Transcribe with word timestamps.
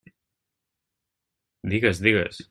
Digues, 1.75 1.99
digues. 2.07 2.37